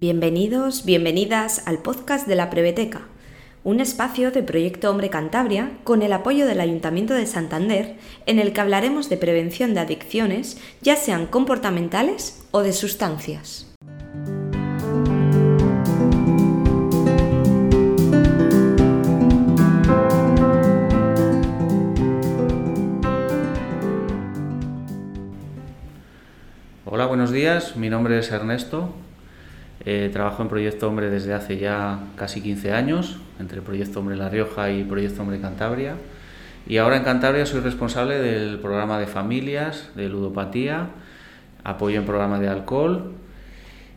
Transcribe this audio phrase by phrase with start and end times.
[0.00, 3.02] Bienvenidos, bienvenidas al podcast de la Preveteca,
[3.64, 8.52] un espacio de Proyecto Hombre Cantabria con el apoyo del Ayuntamiento de Santander en el
[8.52, 13.68] que hablaremos de prevención de adicciones, ya sean comportamentales o de sustancias.
[27.28, 27.76] Buenos días.
[27.76, 28.88] Mi nombre es Ernesto.
[29.84, 34.30] Eh, trabajo en Proyecto Hombre desde hace ya casi 15 años, entre Proyecto Hombre La
[34.30, 35.96] Rioja y Proyecto Hombre Cantabria.
[36.66, 40.86] Y ahora en Cantabria soy responsable del programa de familias, de ludopatía,
[41.64, 43.12] apoyo en programa de alcohol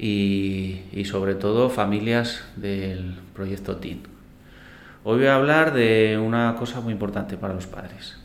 [0.00, 4.02] y, y sobre todo familias del proyecto TIN.
[5.04, 8.16] Hoy voy a hablar de una cosa muy importante para los padres.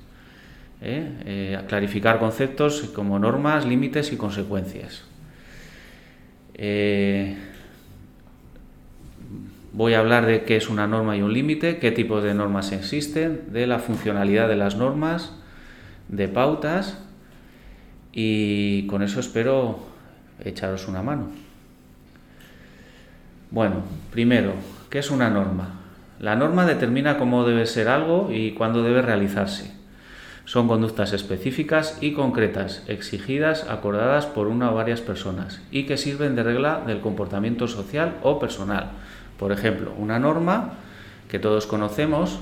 [0.81, 1.11] ¿Eh?
[1.25, 5.03] Eh, clarificar conceptos como normas, límites y consecuencias.
[6.53, 7.37] Eh,
[9.73, 12.71] voy a hablar de qué es una norma y un límite, qué tipos de normas
[12.71, 15.33] existen, de la funcionalidad de las normas,
[16.09, 16.99] de pautas
[18.11, 19.79] y con eso espero
[20.43, 21.27] echaros una mano.
[23.51, 24.53] Bueno, primero,
[24.89, 25.69] ¿qué es una norma?
[26.19, 29.76] La norma determina cómo debe ser algo y cuándo debe realizarse.
[30.47, 36.37] Son conductas específicas y concretas, exigidas, acordadas por una o varias personas y que sirven
[36.37, 38.91] de regla del comportamiento social o personal.
[39.37, 40.75] Por ejemplo, una norma
[41.27, 42.39] que todos conocemos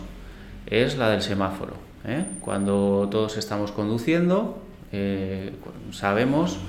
[0.67, 1.73] es la del semáforo.
[2.05, 2.25] ¿eh?
[2.41, 4.61] Cuando todos estamos conduciendo,
[4.91, 5.53] eh,
[5.91, 6.59] sabemos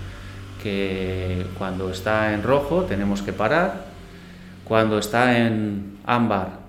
[0.63, 3.85] que cuando está en rojo tenemos que parar,
[4.65, 6.66] cuando está en ámbar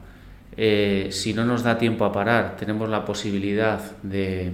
[0.57, 4.53] eh, si no nos da tiempo a parar, tenemos la posibilidad de,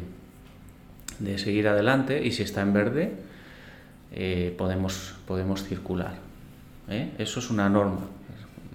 [1.19, 3.13] de seguir adelante y si está en verde,
[4.11, 6.15] eh, podemos, podemos circular.
[6.89, 7.11] ¿eh?
[7.17, 8.01] Eso es una norma,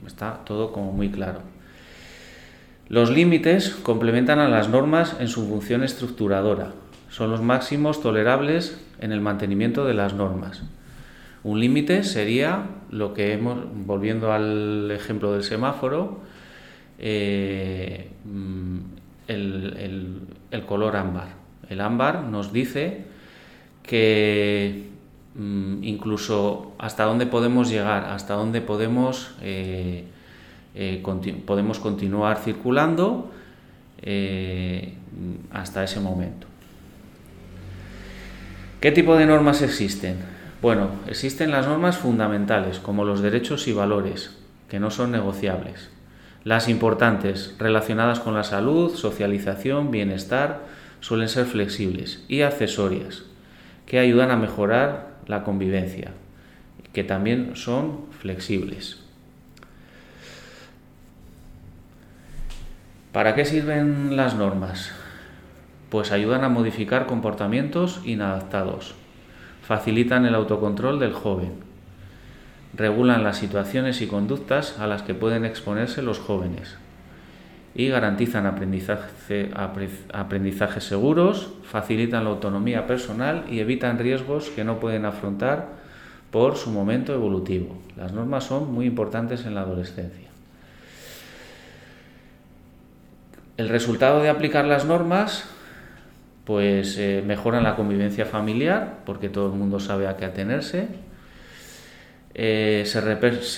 [0.07, 1.41] está todo como muy claro.
[2.89, 6.73] Los límites complementan a las normas en su función estructuradora.
[7.11, 10.63] Son los máximos tolerables en el mantenimiento de las normas.
[11.45, 16.21] Un límite sería lo que hemos, volviendo al ejemplo del semáforo,
[16.99, 18.79] eh, mm,
[19.29, 21.29] el, color ámbar.
[21.69, 23.05] El ámbar nos dice
[23.83, 24.89] que
[25.35, 30.05] mm, incluso hasta dónde podemos llegar, hasta dónde podemos, eh,
[30.75, 31.03] eh,
[31.47, 33.31] podemos continuar circulando
[35.51, 36.47] hasta ese momento.
[38.81, 40.19] ¿Qué tipo de normas existen?
[40.63, 44.37] Bueno, existen las normas fundamentales, como los derechos y valores,
[44.69, 45.91] que no son negociables.
[46.49, 50.63] Las importantes, relacionadas con la salud, socialización, bienestar,
[51.01, 53.25] suelen ser flexibles y accesorias,
[53.85, 56.13] que ayudan a mejorar la convivencia,
[56.95, 58.99] que también son flexibles.
[63.13, 64.91] ¿Para qué sirven las normas?
[65.91, 68.95] Pues ayudan a modificar comportamientos inadaptados,
[69.61, 71.68] facilitan el autocontrol del joven,
[72.75, 76.77] regulan las situaciones y conductas a las que pueden exponerse los jóvenes
[77.75, 79.51] y garantizan aprendizaje,
[80.13, 85.69] aprendizajes seguros, facilitan la autonomía personal y evitan riesgos que no pueden afrontar
[86.33, 87.79] por su momento evolutivo.
[87.97, 90.29] Las normas son muy importantes en la adolescencia.
[93.57, 95.49] El resultado de aplicar las normas
[96.45, 100.89] pues eh, mejoran la convivencia familiar porque todo el mundo sabe a qué atenerse,
[102.41, 103.01] eh, se,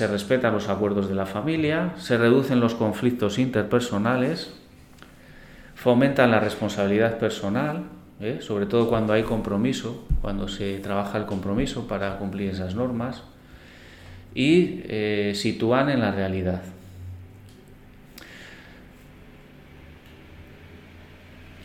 [0.06, 4.54] respetan los acuerdos de la familia, se reducen los conflictos interpersonales,
[5.74, 7.82] fomentan la responsabilidad personal,
[8.22, 8.38] ¿eh?
[8.40, 13.22] sobre todo cuando hay compromiso, cuando se trabaja el compromiso para cumplir esas normas,
[14.34, 16.62] y eh, sitúan en la realidad.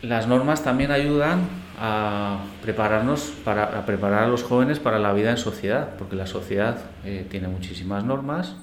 [0.02, 5.36] Las normas también ayudan a prepararnos para preparar a los jóvenes para la vida en
[5.36, 8.56] sociedad, porque la sociedad eh, tiene muchísimas normas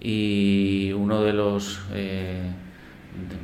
[0.00, 2.50] y uno de los eh,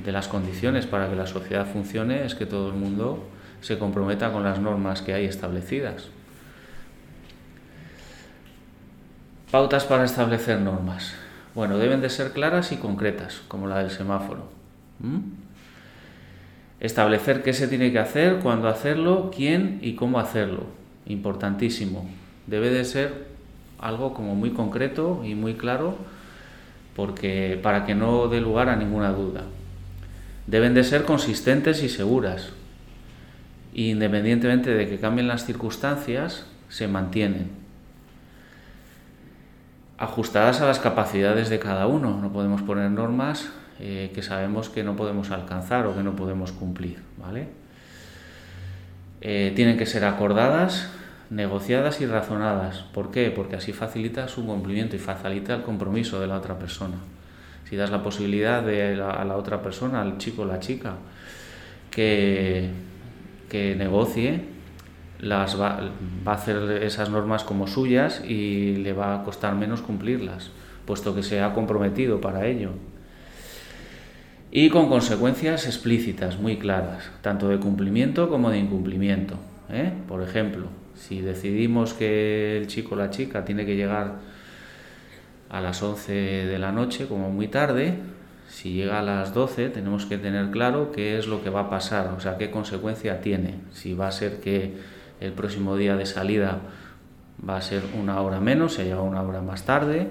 [0.04, 3.28] de, las condiciones para que la sociedad funcione es que todo el mundo
[3.60, 6.08] se comprometa con las normas que hay establecidas.
[9.50, 11.14] Pautas para establecer normas.
[11.54, 14.48] Bueno, deben de ser claras y concretas, como la del semáforo.
[16.84, 20.66] Establecer qué se tiene que hacer, cuándo hacerlo, quién y cómo hacerlo.
[21.06, 22.06] Importantísimo.
[22.46, 23.24] Debe de ser
[23.78, 25.96] algo como muy concreto y muy claro
[26.94, 29.44] porque para que no dé lugar a ninguna duda.
[30.46, 32.50] Deben de ser consistentes y seguras.
[33.72, 37.48] independientemente de que cambien las circunstancias, se mantienen.
[39.96, 44.84] Ajustadas a las capacidades de cada uno, no podemos poner normas eh, que sabemos que
[44.84, 46.98] no podemos alcanzar o que no podemos cumplir.
[47.18, 47.48] ¿vale?
[49.20, 50.90] Eh, tienen que ser acordadas,
[51.30, 52.80] negociadas y razonadas.
[52.92, 53.30] ¿Por qué?
[53.30, 56.96] Porque así facilita su cumplimiento y facilita el compromiso de la otra persona.
[57.68, 60.96] Si das la posibilidad a la otra persona, al chico o la chica,
[61.90, 62.70] que,
[63.48, 64.54] que negocie,
[65.20, 65.80] las va,
[66.26, 70.50] a hacer esas normas como suyas y le va a costar menos cumplirlas,
[70.84, 72.70] puesto que se ha comprometido para ello.
[74.56, 79.34] Y con consecuencias explícitas, muy claras, tanto de cumplimiento como de incumplimiento.
[79.68, 79.92] ¿eh?
[80.06, 84.20] Por ejemplo, si decidimos que el chico o la chica tiene que llegar
[85.50, 86.12] a las 11
[86.46, 87.98] de la noche, como muy tarde,
[88.46, 91.68] si llega a las 12 tenemos que tener claro qué es lo que va a
[91.68, 93.56] pasar, o sea, qué consecuencia tiene.
[93.72, 94.76] Si va a ser que
[95.18, 96.60] el próximo día de salida
[97.46, 100.10] va a ser una hora menos, se llega una hora más tarde,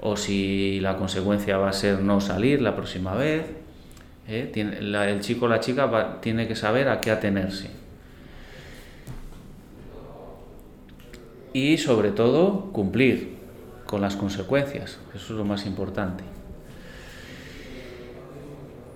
[0.00, 3.46] o si la consecuencia va a ser no salir la próxima vez.
[4.28, 4.50] ¿eh?
[4.54, 7.70] el chico o la chica tiene que saber a qué atenerse.
[11.52, 13.36] Y sobre todo cumplir
[13.84, 16.22] con las consecuencias, eso es lo más importante.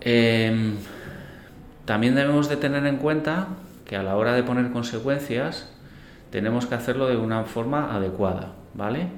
[0.01, 0.77] Em,
[1.85, 3.49] también debemos de tener en cuenta
[3.87, 5.69] que a la hora de poner consecuencias
[6.31, 9.09] tenemos que hacerlo de una forma adecuada, ¿vale?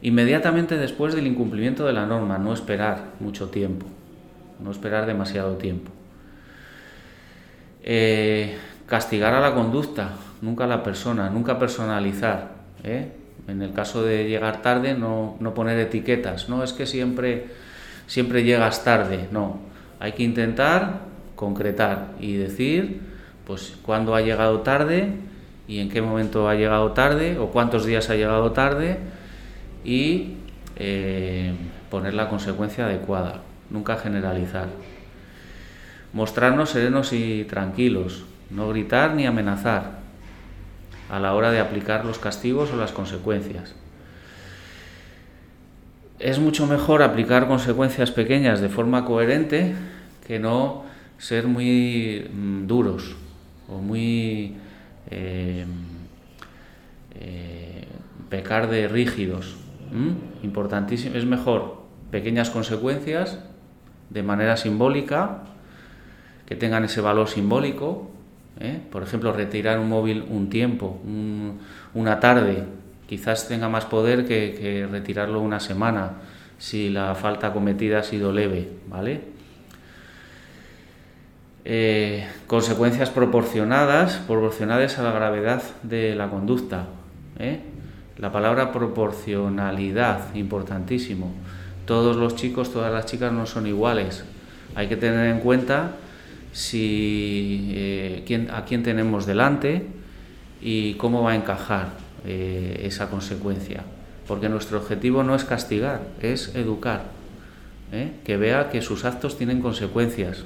[0.00, 3.86] Inmediatamente después del incumplimiento de la norma, no esperar mucho tiempo,
[4.60, 5.90] no esperar demasiado tiempo.
[7.82, 8.56] Eh,
[8.86, 10.10] castigar a la conducta,
[10.40, 12.52] nunca a la persona, nunca personalizar.
[12.84, 13.12] ¿eh?
[13.48, 16.48] En el caso de llegar tarde, no, no, poner etiquetas.
[16.48, 17.46] No es que siempre,
[18.06, 19.28] siempre llegas tarde.
[19.32, 19.58] No,
[19.98, 21.00] hay que intentar
[21.34, 23.00] concretar y decir
[23.46, 25.12] pues cuándo ha llegado tarde
[25.66, 28.98] y en qué momento ha llegado tarde o cuántos días ha llegado tarde
[29.84, 30.34] y
[30.76, 31.54] eh,
[31.90, 34.68] poner la consecuencia adecuada, nunca generalizar.
[36.12, 39.98] Mostrarnos serenos y tranquilos, no gritar ni amenazar
[41.10, 43.74] a la hora de aplicar los castigos o las consecuencias.
[46.18, 49.74] Es mucho mejor aplicar consecuencias pequeñas de forma coherente
[50.26, 50.84] que no
[51.18, 53.16] ser muy mm, duros
[53.68, 54.54] o muy
[55.10, 55.66] eh,
[57.20, 57.84] eh,
[58.28, 59.56] pecar de rígidos.
[60.42, 63.38] Importantísimo, es mejor pequeñas consecuencias
[64.10, 65.44] de manera simbólica,
[66.46, 68.10] que tengan ese valor simbólico.
[68.60, 68.80] ¿eh?
[68.90, 71.00] Por ejemplo, retirar un móvil un tiempo,
[71.94, 72.64] una tarde,
[73.06, 76.12] quizás tenga más poder que, que retirarlo una semana
[76.58, 79.38] si la falta cometida ha sido leve, ¿vale?
[81.70, 86.86] Eh, consecuencias proporcionadas, proporcionales a la gravedad de la conducta.
[87.38, 87.60] ¿eh?
[88.18, 91.32] La palabra proporcionalidad, importantísimo.
[91.86, 94.24] Todos los chicos, todas las chicas no son iguales.
[94.74, 95.92] Hay que tener en cuenta
[96.52, 99.86] si, eh, a quién tenemos delante
[100.60, 101.90] y cómo va a encajar
[102.24, 103.84] esa consecuencia.
[104.26, 107.04] Porque nuestro objetivo no es castigar, es educar.
[108.24, 110.44] Que vea que sus actos tienen consecuencias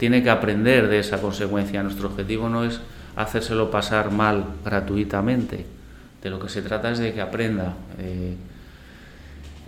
[0.00, 1.82] tiene que aprender de esa consecuencia.
[1.82, 2.80] Nuestro objetivo no es
[3.16, 5.66] hacérselo pasar mal gratuitamente.
[6.22, 8.36] De lo que se trata es de que aprenda eh,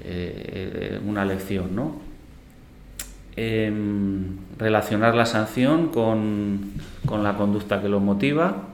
[0.05, 2.13] eh, una lección, ¿no?
[3.35, 6.73] Em, relacionar la sanción con,
[7.11, 8.69] la conducta que lo motiva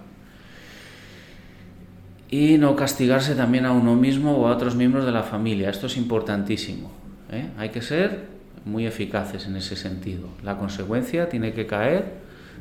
[2.28, 5.70] y no castigarse también a uno mismo o a otros miembros de la familia.
[5.70, 6.90] Esto es importantísimo.
[7.30, 7.50] ¿eh?
[7.56, 8.26] Hay que ser
[8.64, 10.26] muy eficaces en ese sentido.
[10.42, 12.14] La consecuencia tiene que caer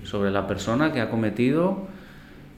[0.04, 1.88] sobre la persona que ha cometido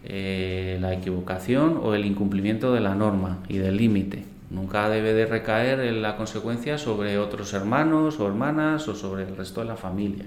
[0.03, 4.24] eh, la equivocación o el incumplimiento de la norma y del límite.
[4.50, 9.36] Nunca debe de recaer en la consecuencia sobre otros hermanos o hermanas o sobre el
[9.36, 10.25] resto de la familia.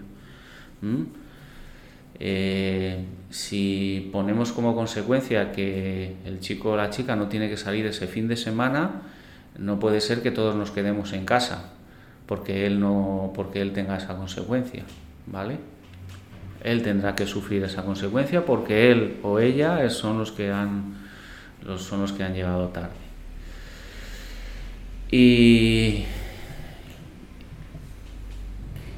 [2.18, 7.86] Eh, si ponemos como consecuencia que el chico o la chica no tiene que salir
[7.86, 9.02] ese fin de semana,
[9.58, 11.72] no puede ser que todos nos quedemos en casa
[12.26, 14.84] porque él no porque él tenga esa consecuencia,
[15.26, 15.58] ¿vale?
[16.62, 21.02] Él tendrá que sufrir esa consecuencia porque él o ella son los que han
[21.76, 22.90] son los que han llegado tarde.
[25.10, 26.04] Y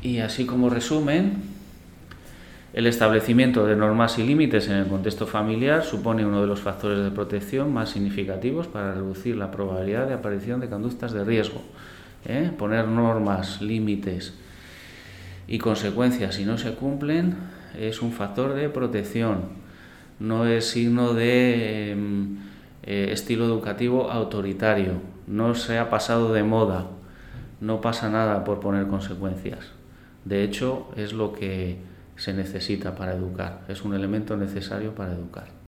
[0.04, 1.42] y así como resumen,
[2.74, 7.02] el establecimiento de normas y límites en el contexto familiar supone uno de los factores
[7.02, 11.62] de protección más significativos para reducir la probabilidad de aparición de conductas de riesgo
[12.26, 12.50] ¿eh?
[12.58, 14.34] poner normas, límites
[15.46, 17.36] y consecuencias si no se cumplen
[17.78, 19.64] es un factor de protección
[20.18, 22.38] no es signo de em,
[22.82, 26.86] eh, estilo educativo autoritario, no se ha pasado de moda,
[27.60, 29.72] no pasa nada por poner consecuencias.
[30.24, 31.78] De hecho, es lo que
[32.16, 35.63] se necesita para educar, es un elemento necesario para educar.